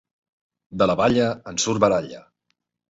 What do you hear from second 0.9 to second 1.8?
la balla, en